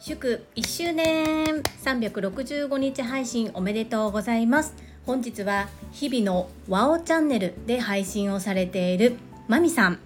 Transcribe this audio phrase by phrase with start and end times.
[0.00, 1.62] 祝1周年。
[1.84, 4.74] 365日配信おめでとうございます。
[5.06, 9.16] 本日は日々のワオチャンネルで配信をされている
[9.48, 9.98] まみさん。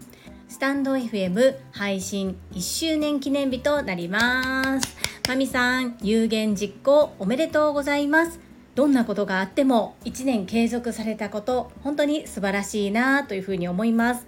[0.48, 4.96] スタンド FM 配信1周年記念日となります。
[5.28, 8.38] まみさん有言実行おめでとうございます。
[8.74, 14.26] どんなことがあっても1年継続されたこと本当に素晴らしいなというふうに思います。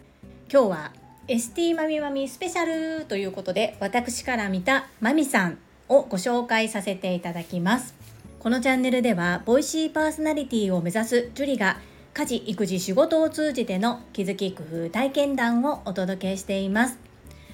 [0.53, 7.95] 今日は ST まみまみスペシャルということで私から見たまみさんをご紹介させていただきます。
[8.41, 11.79] このチャンネルではボイシーパーソナリティを目指すジュリが
[12.13, 16.99] 家事育児仕事を通じての気づき工夫体験談をお届けしています。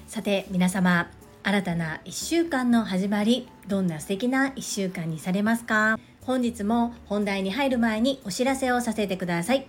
[0.05, 1.09] さて皆様
[1.41, 5.97] 新たな1週間の始まりどんな素敵な1週間にされますか？
[6.23, 9.65] 本日も本題に入る前にお知らせをさせてください。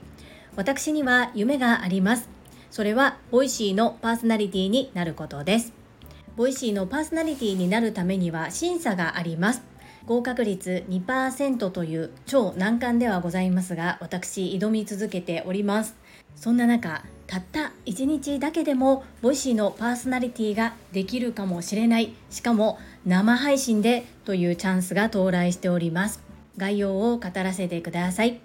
[0.57, 2.29] 私には夢があります。
[2.73, 5.75] それはボイシーのパーソナリティになることです。
[6.37, 9.63] ボイシーのパーソナリティになるためには審査があります。
[10.07, 15.95] 合格率2%という超難関ではございますが私挑み続けております。
[16.35, 22.15] そんな中たった1日だけでもボイシーのパーソナリティができるかもしれない。
[22.31, 26.23] しかも生配信でというチャンスが到来しております。
[26.57, 28.41] 概要を語らせてください。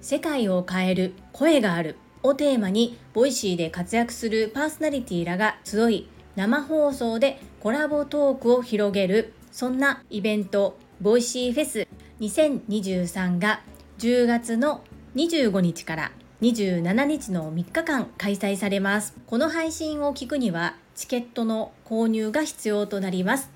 [0.00, 1.96] 世界を変える声がある。
[2.22, 9.32] をテーマにボイシーで活躍するパーソナリティらが集い生放送でコラボトークを広げる。
[9.50, 11.88] そんなイベントボイシーフェス。
[12.20, 13.62] 2023が
[13.98, 14.82] 10月の
[15.16, 16.12] 25日から
[16.42, 19.14] 27日の3日間開催されます。
[19.26, 23.50] この配信を聞くにはチケットの購入が必要となります。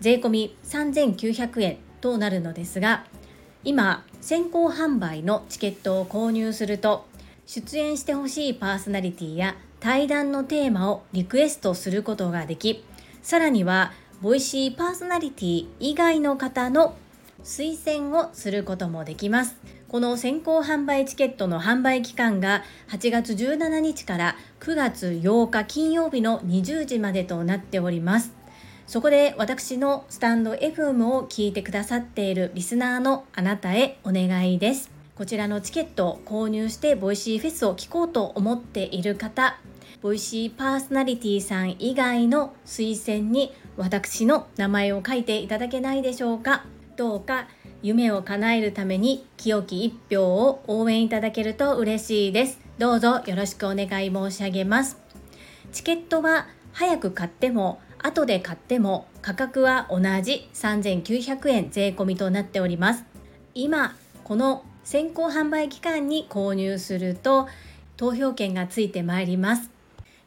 [0.00, 3.04] 税込3900円となるのですが
[3.62, 7.04] 今先行販売のチケットを購入すると
[7.52, 12.84] 出演してほしいパーソナリティや対談のテーマをリクエストすることができ
[13.22, 13.90] さらには
[14.22, 16.94] ボイシーパーソナリティ以外の方の
[17.42, 19.56] 推薦をすることもできます。
[19.88, 28.32] この先行販売チケットの販売期間が8月17日から9月8日金曜日の20時までとなっております。
[28.86, 34.99] そこで私のスタンド FM を聞いてくださっているリスナーのあなたへお願いです。
[35.20, 39.58] こちらのチケットを購入してボイシーフェスを聞こうと思っている方
[40.00, 46.64] ボイシーパーソナリティさん以外の推薦に私の名前を書いていただけないでしょうか。
[46.96, 47.48] どうか
[47.82, 52.58] 夢を叶えるために清き一票を応援いただけると嬉しいです。
[52.78, 54.96] どうぞよろしくお願い申し上げます。
[55.70, 63.04] チケットは早く買っても後で買っても価格は同じ3900円税込みとなっております。
[63.54, 63.94] 今
[64.24, 67.48] この先行販売期間に購入すると
[67.96, 69.70] 投票権がついてまいります。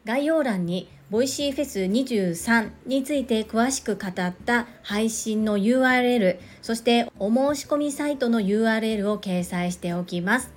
[0.04, 10.52] 概要欄にボイシーフェス23について詳しく語った配信の URL そしてお申し込みサイトの URL を掲載しておきます。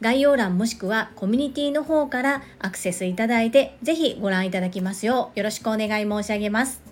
[0.00, 6.82] 概要欄もしくはコミュニティの方からアクセスいただいてぜひご覧いただきますようよろしくお願い申し上げます。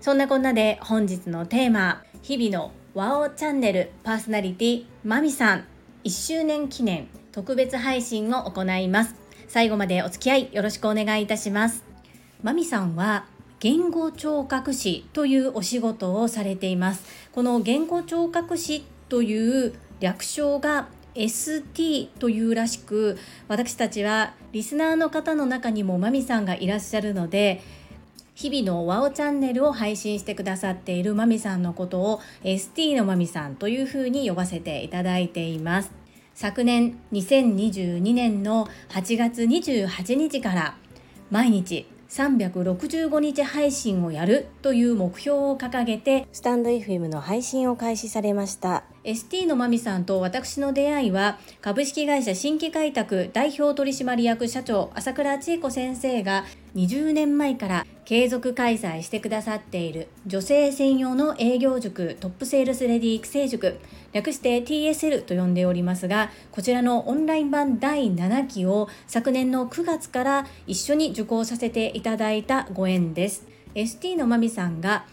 [0.00, 5.64] そんなこんなで本日のテーマ日々のワオチャンネルパーソナリティマミさん。
[6.02, 9.14] 1周年記念特別配信を行います。
[9.46, 11.84] 最後までお付き合いよろしくお願いいたします。
[12.42, 13.26] まみさんは
[13.60, 17.04] 言語聴覚士というお仕事をされています。
[17.30, 23.16] この言語聴覚士という略称が ST というらしく
[23.46, 27.62] 私たちはリスナーの方の中にもまみさんがいらっしゃるので
[28.40, 35.90] 日々のワオチャンネルを配信してくださっているまみさんのことを ST のまみさんというふうに呼ばせていただいています。
[36.34, 40.76] 昨年2022年の8月28日から
[41.32, 48.84] 毎日365日配信をやるという目標を掲げてスタンド FM の配信を開始されました。
[49.04, 56.44] ST のまみさんと私の出会いは株式会社新規開拓代表取締役社長朝倉千恵子先生が
[56.74, 63.78] 20年前から継続開催してくださっている女性専用の営業塾トップセールスレディ育成塾
[64.12, 73.46] 略して TSL と呼んでおりますがこちらのオンライン版第7期を昨年の9月から一緒に受講させていただいたご縁です。
[73.74, 75.04] ST のまみさんが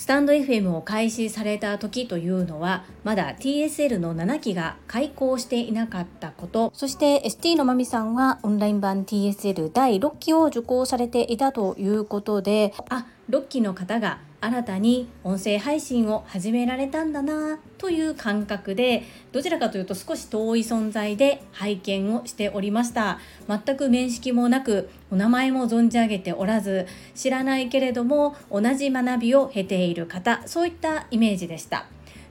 [0.00, 6.72] スタンド FM を開始された時というのはまだ TSL の7期が開校していなかったこと。
[6.74, 19.02] そして ST のまみさんはオンライン版 TSL 第6期を受講されていたということであ6期の方が新たに音声配信を始められたんだなという感覚で
[19.32, 23.18] どちらかというと少し遠い存在で拝見をしておりました。
[23.48, 31.86] 全く面識もなくお名前も存じ上げておらず知らないけれども同じ学びを経ている方そういったイメージでした。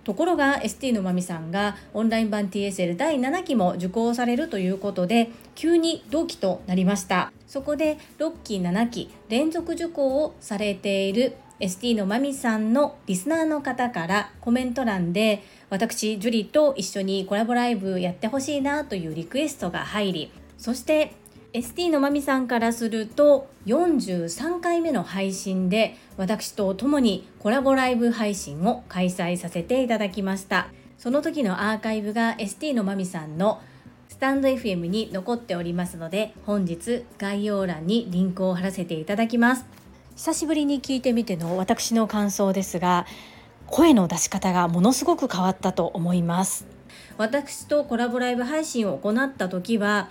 [0.10, 7.32] ところが ST のまみさんがオンライン版 TSL 第7期も受講されるということで急に同期となりました。
[7.46, 21.14] そこで6期7期連続受講をされている ST のまみさんのリスナーの方からコメント欄で私ジュリと一緒にコラボライブやってほしいなというリクエストが入りそして
[21.52, 30.68] ST のまみさんからすると43回目の配信で私と共にコラボライブ配信を開催させていただきました。
[31.00, 33.62] その時のアーカイブが ST のまみさんの
[34.10, 39.66] スタンド FM に残っておりますので本日概要欄にリンクを貼らせていただきます。
[40.16, 43.08] 久しぶりに聞いてみての私の感想ですが
[43.66, 46.68] 声の出し方がものすごく変わったと思います。
[47.18, 50.10] 私とコラボライブ配信を行った時は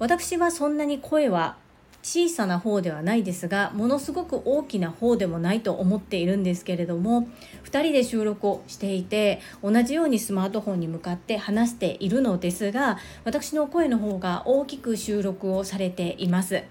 [0.00, 1.56] 私はそんなに声は
[2.02, 7.28] 小さな方ではないですがものすごく大きな方でもないと思っているんですけれども
[7.64, 16.62] 2人で収録をしていて同じようにスマートフォンに向かって話しているのですが私の声の方が大きく収録をされています。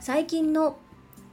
[0.00, 0.76] 最近の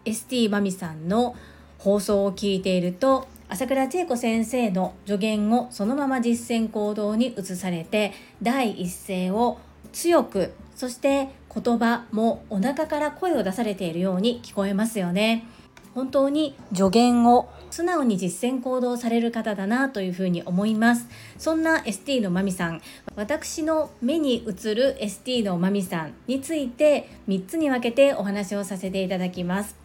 [0.04, 1.36] ST マミさんの
[1.78, 9.60] 放送を聞いていると朝倉千恵子先生の助言をそのまま実践行動に移されて第一声を
[9.92, 15.46] 強くそして言葉もお腹から声を出されているように聞こえますよね。
[15.94, 21.08] 本当に助言を素直に実践行動される方だなというふうに思います。
[21.38, 22.82] そんな ST のまみさん
[23.16, 29.76] 私の目に映る ST のまみさんについて3つに分けてお話をさせていただきます。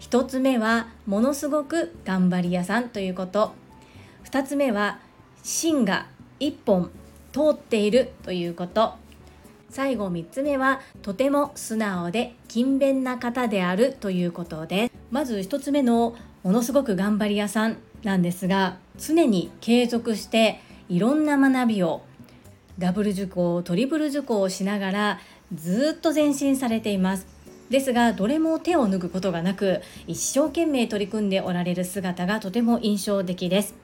[0.00, 3.52] 1つ目はものすごく頑張り屋さんということ。
[4.24, 5.00] 2つ目は
[5.42, 6.06] 芯が
[6.38, 6.90] 1本
[7.32, 8.94] 通っているということ。
[9.70, 22.02] 最後3つ目はとても素直で勤勉な方であるということですまず1つ目のものすごく頑張り屋さんなんですが常に継続していろんな学びを
[22.78, 25.20] ダブル受講トリプル受講をしながら
[25.54, 27.26] ずっと前進されています。
[27.68, 33.74] ですがどれも手を抜くことがなく一生懸命取り組んでおられる姿がとても印象的です。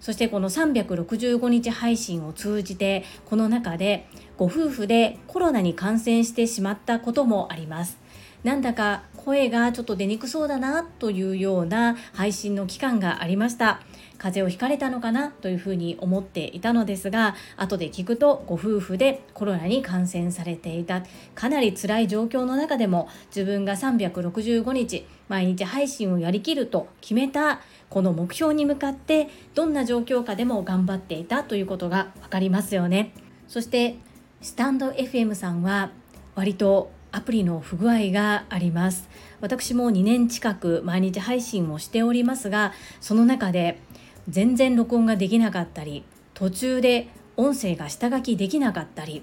[0.00, 4.06] そしてこの365日配信を通じてこの中で
[4.36, 7.98] ご夫婦でコロナに感染してしまったこともあります。
[8.44, 13.80] なんだか声がちょっと出にくそうだなというような配信の期間がありました。
[14.18, 21.02] 風邪をひかれたのかなというふうに思っていたのですが後で聞くとご夫婦でコロナに感染されていた。
[21.34, 33.12] かなり辛い状況の中でも自分が365日毎日配信をやりきると決めたこの目標に向かってどんな状況下でも頑張っていたということが分かりますよね。
[33.46, 33.96] そして
[34.40, 35.90] スタンド FM さんは
[36.34, 39.08] 割とアプリの不具合があります。
[39.40, 43.80] 私も2年近く毎日配信をしておりますがその中で
[44.28, 46.04] 全然録音ができなかったり
[46.34, 49.22] 途中で音声が下書きできなかったり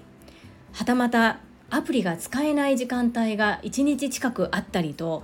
[0.72, 5.22] はたまたアプリが使えない時間帯が1日近くあったりと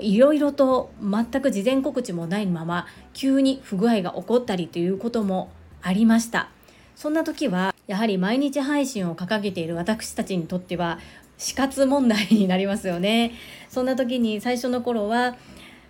[0.00, 5.50] いろいろと全く事前告知もないまま急に不具合が起こったりということも
[5.82, 6.48] ありました。
[6.96, 10.98] そんな時はやはり毎日配信を掲げている私たちにとっては
[11.38, 13.32] 死活問題になりますよね。
[13.68, 15.36] そんな時に最初の頃は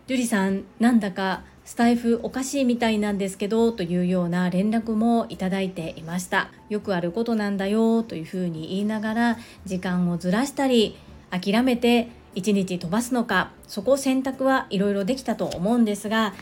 [0.07, 6.51] 樹里さんなんだかスタイフおかしいみたいなんですけどというような連絡もいただいていました。
[6.69, 10.97] よくあることなんだよというふうに言いながら時間をずらしたり
[11.31, 16.35] 諦めて1日飛ばすのかそこ選択はいろいろできたと思うんですが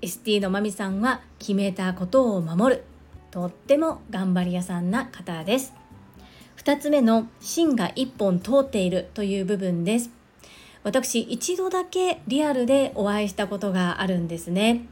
[0.00, 2.84] ST のまみさんは決めたことを守る。
[3.30, 5.74] とっても頑張り屋さんな方です。
[6.56, 10.21] 2つ目の芯が1本通っているという部分です。
[10.84, 14.86] 私一度だけリアルでお会いしたことがあるんですね。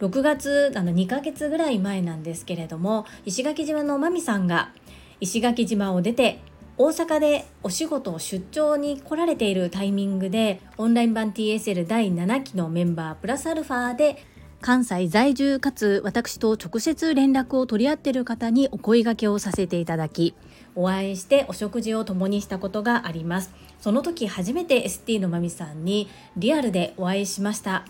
[0.00, 4.72] 6月あの2ヶ月ぐらい前なんですけれども石垣島のまみさんが
[5.20, 6.40] 石垣島を出て
[6.76, 14.22] 大阪でお仕事を出張に来られているタイミングでオンライン版 TSL 第7期のメンバープラスアルファで
[14.60, 20.34] 関西在住かつ私と直接連絡を取り合っている方にお声掛けをさせていただき
[20.74, 23.50] お会いしてお食事を共にしたことがあります。
[23.86, 27.84] その時初めて ST のまみさんにリアルでお会いしました。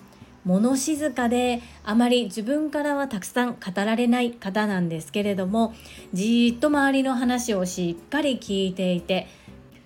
[0.45, 5.73] 物静かであまり自分からはたくさん語られない方なんですけれども
[6.13, 9.27] じーっと周りの話をしっかり聞いていて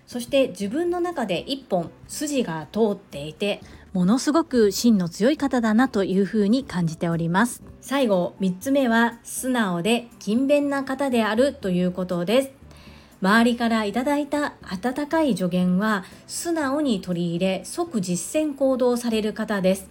[0.05, 3.61] そして自分の中で一本筋が通っていて
[3.93, 7.63] ものすごく芯の強い方だなというふうに感じております。
[7.81, 12.60] 最後3つ目は素直で勤勉な方であるということです。
[13.23, 19.89] 周りからいただいた温かい助言は素直に取り入れ即実践行動される方です。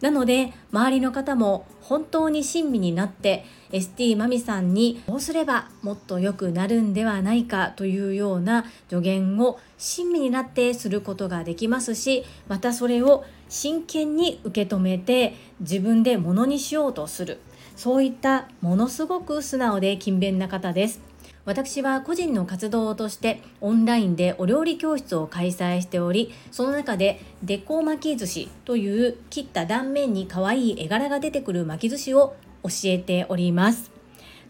[0.00, 17.40] なので周りの方も本当に親身になって ST マミさんにこうすればもっと良くなるんではないかというような助言を親身になってすることができますしまたそれを真剣に受け止めて自分でものにしようとする。
[17.74, 21.07] そういったものすごく素直で勤勉な方です。
[21.48, 33.90] 私は個人の活動としてオンラインでお料理教室を開催しておりその中でデコ巻き寿司という切った断面に可愛い絵柄が出てくる巻き寿司を教えております。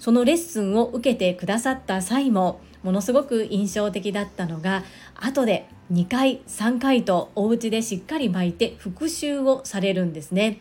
[0.00, 4.82] そのレッスンを受けてくださった際もものすごく印象的だったのが
[5.14, 10.58] 後で2回3回とお家でしっかり巻いて復習をされるんですね。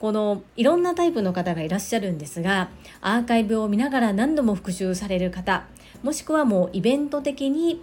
[0.00, 2.70] このいろんなタイプの方がいらっしゃるんですが
[3.02, 5.66] アーカイブを見ながら何度も復習される方
[6.02, 7.82] もしくはもうイベント的に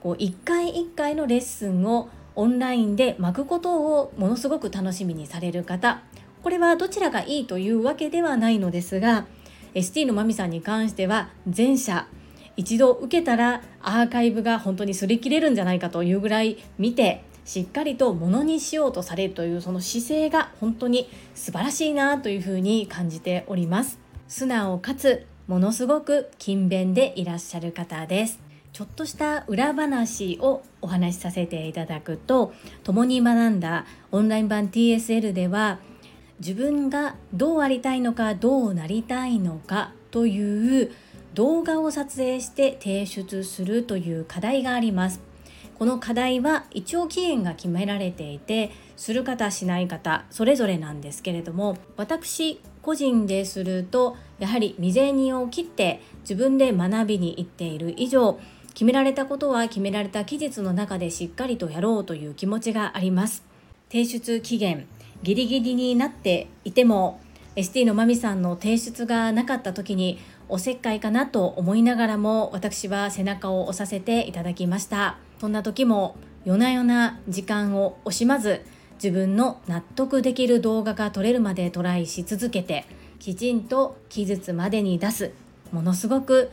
[0.00, 6.02] こう1回1回のレッスンをオンラインで巻くことをものすごく楽しみにされる方
[6.42, 9.26] これはどちらがいいというわけではないのですが
[9.74, 12.08] ST のまみさんに関しては前者
[12.56, 23.98] 一度受けたらアーカイブが本当に擦り切れるんじゃないかというぐらい見てしっかりとものにしようとされるというその姿勢が本当に素晴らしいなというふうに感じております。
[24.28, 28.38] 素直かつものすごく勤勉でいらっしゃる方です。
[28.74, 32.52] ちょっとした裏話をお話しさせていただくと
[32.84, 35.78] 共に学んだオンライン版 TSL では
[36.40, 40.92] 自分がどうありたいのかどうなりたいのかという
[41.32, 45.27] 動画を撮影して提出するという課題があります。
[45.78, 58.40] この課題は一応期限が決められていてする方しない方それぞれなんですけれども私個人でするとやはり未然にを切って自分で学びに行っている以上
[58.74, 63.42] 決められたことは決められた期日の中でしっかりとやろうという気持ちがあります。
[63.90, 64.86] 提出期限
[65.22, 67.20] ギリギリになっていても
[67.56, 75.18] ST のまみさんの提出がなかった時におせっかいかなと思いながらも私は背中を押させていただきました。
[75.40, 78.64] そんな時も夜な夜な時間を惜しまず
[79.02, 82.84] 自分の納得できる動画が撮れるまでトライし続けて
[83.18, 85.32] きちんと期日までに出す
[85.72, 86.50] ものすごく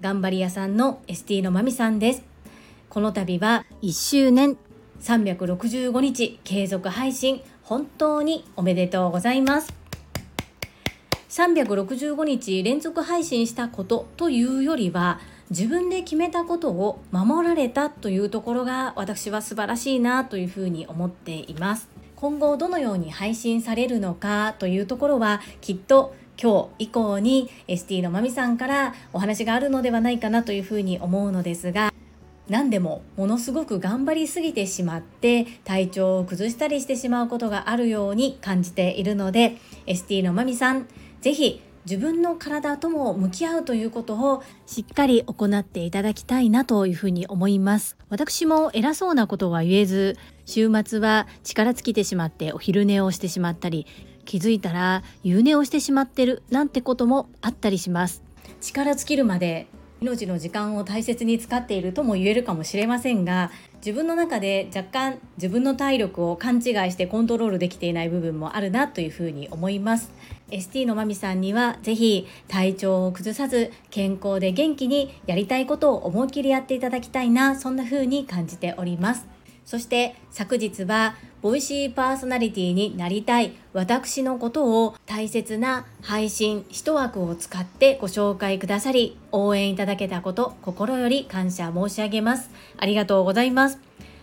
[0.00, 2.24] 頑張り屋さんの ST のまみさんです。
[2.88, 4.56] この度は1周年
[5.00, 9.74] 365日継続配信本当におめでとうございます。
[11.28, 21.88] 365日連続配信したことというよりは自分で決めたことを守られたというところが私は素晴らしいなというふうに思っています。
[22.16, 31.92] 今後どのように配信されるのかというところはきっと今日以降に ST のまみさんからお話があるのではないかなというふうに思うのですが
[32.48, 40.88] 何でもものすごく頑張りすぎてしまって体調を崩したりしてしまうことがあるように感じているので ST のまみさん
[41.20, 47.96] 是非自分の体とも向き合うということをしっかり行っていただきたいなというふうに思います。
[48.08, 53.86] 私も偉そうなことは言えず週末は力尽きてしまってお昼寝をしてしまったり
[54.24, 58.22] 気づいたら夕寝をしてしまってるなんてこともあったりします。
[58.60, 59.66] 力尽きるまで
[60.00, 66.62] 命の時間を大切に使っているとも言えるかもしれませんが自分の中で若干自分の体力を勘違い
[66.92, 70.10] してコントロールできていない部分もあるなというふうに思います。
[70.50, 79.37] ST のまみさんにはぜひ体調を崩さず健康で元気にやりたいことを思い切りやっていただきたいなそんなふうに感じております。
[79.68, 92.48] そして昨日はボイシーパーソナリティになりたい私のことを大切な配信一枠を使ってご紹介くださり応援いただけたこと心より感謝申し上げます。
[92.78, 93.78] ありがとうございます。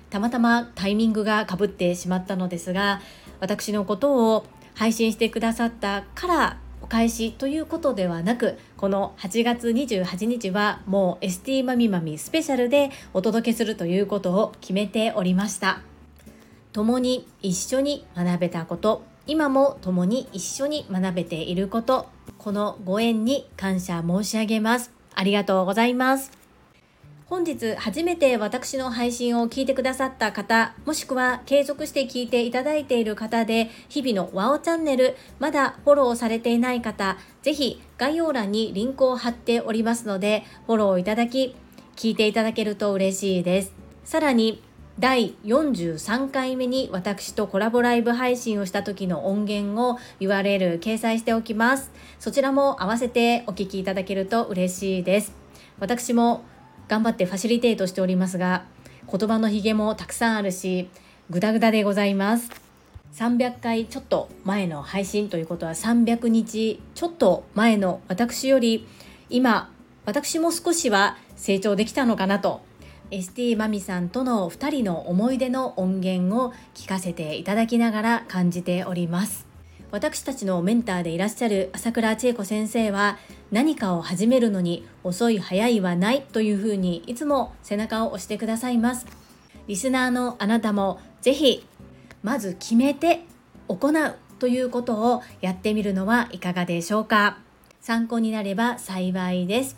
[0.09, 3.01] たまたまタイミングがかぶってしまったのですが
[3.39, 15.81] 私のことを配信してくださったからお返しということではなくこの8月28日はもう ST マミマミスペシャルでお届けするということを決めておりました。
[16.73, 24.91] 共に一緒に学べたこと今も共に一緒に学べていることこのご縁に感謝申し上げます。
[25.15, 26.44] ありがとうございます。
[27.27, 41.55] 本日初めて私の配信を聞いてくださった方、もしくは継続して聞いていただいている方で、日々のワオチャンネル、まだフォローされていない方、ぜひ概要欄にリンクを貼っておりますので、フォローいただき、
[41.95, 43.73] 聞いていただけると嬉しいです。
[44.03, 44.61] さらに
[44.99, 51.91] 第43回目に私とコラボライブ配信をした時の音源を URL 掲載しておきます。
[52.19, 55.33] そちらも合わせてお聴きいただけると嬉しいです。
[55.79, 56.43] 私も
[56.87, 58.65] 頑張ってファシリテートしておりますが、
[59.11, 60.89] 言葉のヒゲもたくさんあるし、
[61.29, 62.65] グダグダでございます。
[63.15, 68.85] 300回ちょっと前の配信ということは300日ちょっと前の私より
[69.29, 69.71] 今
[70.03, 72.59] 私も少しは成長できたのかなと
[73.11, 79.47] ST マミさんとの2人の思い出の音源を聞かせていただきながら感じております
[79.91, 83.17] 私たちのメンターでいらっしゃる朝倉千恵子先生は
[83.51, 89.05] 何かを始めるのに遅い早いはないというふうにいつも背中を押してくださいます。
[89.67, 91.65] リスナーのあなたもぜひ
[92.23, 93.23] まず決めて
[93.67, 97.39] 行うということをやってみるのはいかがでしょうか。
[97.81, 99.75] 参考になれば幸いです。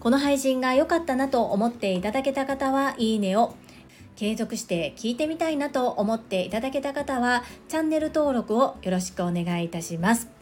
[0.00, 3.54] この配信が良かったなと思っていただけた方はいいねを。
[4.16, 10.33] 継続して聞いてみたいなと思っていただけた方はチャンネル登録をよろしくお願いいたします。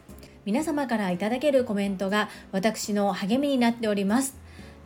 [0.45, 4.35] 皆様からいただけるコメントが私の励みになっております。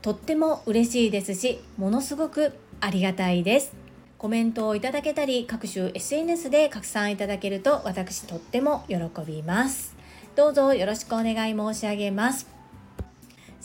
[0.01, 3.73] とっても嬉しいですしものすごくありがたいです。
[4.17, 9.95] コメントをいただけたり各種 SNS で拡散いただけると私とっても喜びます。
[10.35, 12.56] どうぞよろしくお願い申し上げます。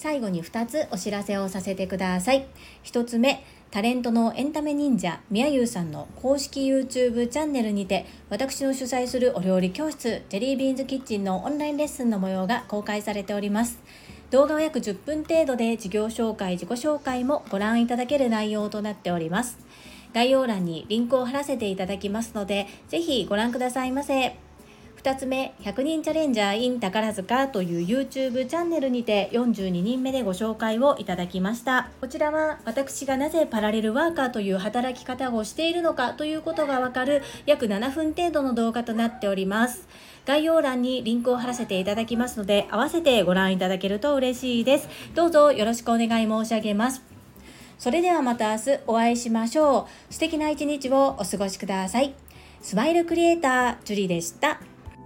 [0.02, 2.48] 最後に2つお知らせをさせてください。
[2.82, 13.78] 1つ目、タレントのエンタメ忍者みやゆうさんの公式 YouTube チャンネルにて私の主催するお料理教室ジェリービーンズキッチンのオンラインレッスンの模様が公開されております。
[14.32, 19.56] 動画は約10分程度で事業紹介、自己紹介もご覧いただける内容となっております。
[20.12, 24.36] 概要欄にリンクを貼らせていただきますので、ぜひご覧くださいませ。
[25.02, 31.90] 2つ目100人チャレンジャー in 宝塚という YouTube チャンネルにて42人目でご紹介をいただきました。
[32.00, 39.88] こちらは私がなぜパラレルワーカーという働き方をしているのかということがわかる約7分程度の動画となっております。
[40.24, 44.88] 概要欄にリンクを貼らせていただきますので合わせてご覧いただけると嬉しいです。
[45.16, 47.02] どうぞよろしくお願い申し上げます。
[47.76, 50.14] それではまた明日お会いしましょう。
[50.14, 52.14] 素敵な一日をお過ごしください。
[52.60, 54.60] スマイルクリエイタージュリでした。